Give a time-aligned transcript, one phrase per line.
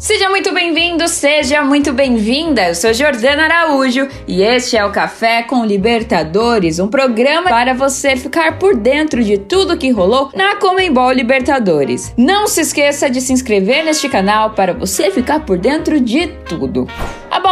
[0.00, 2.68] Seja muito bem-vindo, seja muito bem-vinda.
[2.68, 8.16] Eu sou Jordana Araújo e este é o Café com Libertadores, um programa para você
[8.16, 12.14] ficar por dentro de tudo que rolou na Comembol Libertadores.
[12.16, 16.88] Não se esqueça de se inscrever neste canal para você ficar por dentro de tudo.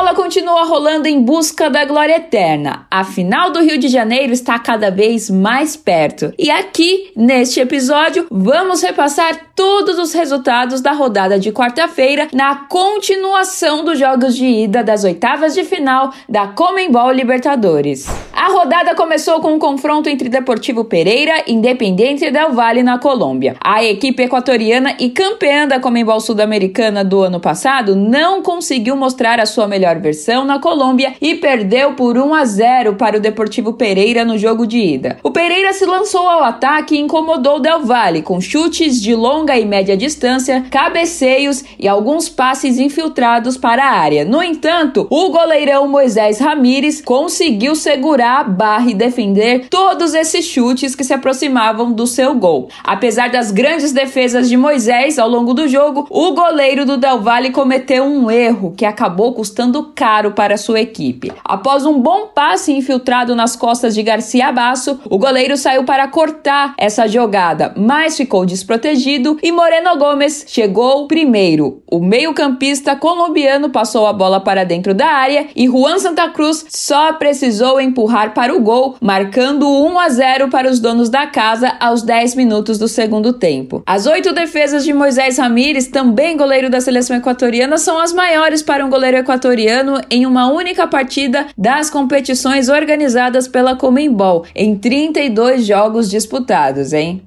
[0.08, 2.86] Bola continua rolando em busca da glória eterna.
[2.90, 6.32] A final do Rio de Janeiro está cada vez mais perto.
[6.38, 13.84] E aqui, neste episódio, vamos repassar todos os resultados da rodada de quarta-feira na continuação
[13.84, 18.06] dos jogos de ida das oitavas de final da Comembol Libertadores.
[18.40, 23.56] A rodada começou com um confronto entre Deportivo Pereira e Independente Del Valle na Colômbia.
[23.60, 29.44] A equipe equatoriana e campeã da Comembol Sul-Americana do ano passado não conseguiu mostrar a
[29.44, 34.24] sua melhor versão na Colômbia e perdeu por 1 a 0 para o Deportivo Pereira
[34.24, 35.18] no jogo de ida.
[35.24, 39.66] O Pereira se lançou ao ataque e incomodou Del Valle com chutes de longa e
[39.66, 44.24] média distância, cabeceios e alguns passes infiltrados para a área.
[44.24, 50.94] No entanto, o goleirão Moisés Ramírez conseguiu segurar a barra e defender todos esses chutes
[50.94, 52.68] que se aproximavam do seu gol.
[52.84, 57.50] Apesar das grandes defesas de Moisés ao longo do jogo, o goleiro do Del Valle
[57.50, 61.32] cometeu um erro que acabou custando caro para sua equipe.
[61.44, 66.74] Após um bom passe infiltrado nas costas de Garcia Basso, o goleiro saiu para cortar
[66.76, 71.82] essa jogada, mas ficou desprotegido e Moreno Gomes chegou primeiro.
[71.90, 77.12] O meio-campista colombiano passou a bola para dentro da área e Juan Santa Cruz só
[77.12, 82.02] precisou empurrar para o gol, marcando 1 a 0 para os donos da casa aos
[82.02, 83.82] 10 minutos do segundo tempo.
[83.86, 88.84] As oito defesas de Moisés Ramírez, também goleiro da seleção equatoriana, são as maiores para
[88.84, 95.66] um goleiro equatoriano equatoriano em uma única partida das competições organizadas pela Comembol, em 32
[95.66, 97.22] jogos disputados, hein?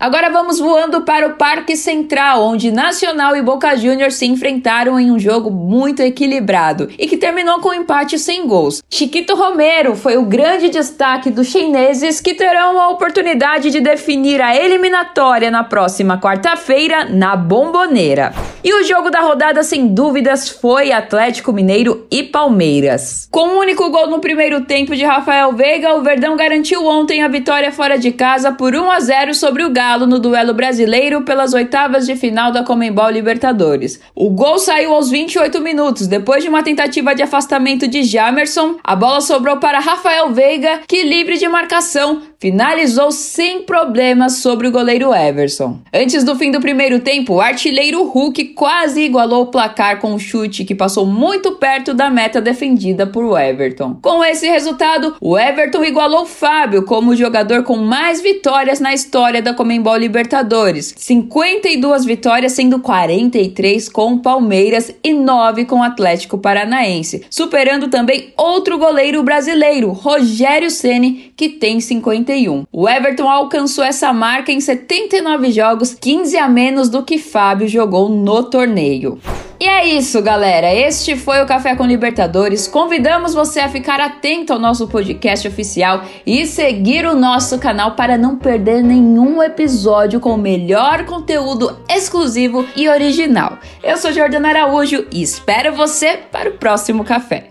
[0.00, 5.10] Agora vamos voando para o Parque Central, onde Nacional e Boca Juniors se enfrentaram em
[5.10, 8.82] um jogo muito equilibrado e que terminou com um empate sem gols.
[8.88, 14.56] Chiquito Romero foi o grande destaque dos chineses que terão a oportunidade de definir a
[14.56, 18.32] eliminatória na próxima quarta-feira na Bomboneira.
[18.62, 23.26] E o jogo da rodada, sem dúvidas, foi Atlético Mineiro e Palmeiras.
[23.30, 27.28] Com um único gol no primeiro tempo de Rafael Veiga, o Verdão garantiu ontem a
[27.28, 31.54] vitória fora de casa por 1 a 0 sobre o Galo no duelo brasileiro pelas
[31.54, 33.98] oitavas de final da Comembol Libertadores.
[34.14, 38.76] O gol saiu aos 28 minutos, depois de uma tentativa de afastamento de Jamerson.
[38.84, 44.72] A bola sobrou para Rafael Veiga, que livre de marcação finalizou sem problemas sobre o
[44.72, 45.78] goleiro Everson.
[45.92, 50.18] Antes do fim do primeiro tempo, o artilheiro Hulk quase igualou o placar com um
[50.18, 53.98] chute que passou muito perto da meta defendida por Everton.
[54.00, 59.42] Com esse resultado, o Everton igualou Fábio como o jogador com mais vitórias na história
[59.42, 60.94] da Comembol Libertadores.
[60.96, 68.32] 52 vitórias, sendo 43 com o Palmeiras e 9 com o Atlético Paranaense, superando também
[68.34, 72.66] outro goleiro brasileiro, Rogério Ceni, que tem 50 71.
[72.72, 78.08] O Everton alcançou essa marca em 79 jogos, 15 a menos do que Fábio jogou
[78.08, 79.18] no torneio.
[79.58, 80.72] E é isso, galera.
[80.72, 82.66] Este foi o Café com Libertadores.
[82.66, 88.16] Convidamos você a ficar atento ao nosso podcast oficial e seguir o nosso canal para
[88.16, 93.58] não perder nenhum episódio com o melhor conteúdo exclusivo e original.
[93.82, 97.49] Eu sou Jordana Araújo e espero você para o próximo café.